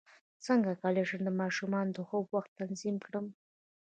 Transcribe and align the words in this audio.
څنګه 0.45 0.71
کولی 0.81 1.03
شم 1.09 1.21
د 1.25 1.29
ماشومانو 1.41 1.91
د 1.97 1.99
خوب 2.07 2.25
وخت 2.35 2.51
تنظیم 2.59 2.95
کړم 3.05 3.25